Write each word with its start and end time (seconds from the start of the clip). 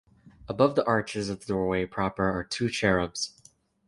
Above 0.49 0.73
the 0.75 0.83
arches 0.87 1.29
of 1.29 1.41
the 1.41 1.45
doorway 1.45 1.85
proper 1.85 2.23
are 2.23 2.43
two 2.43 2.71
cherubs. 2.71 3.39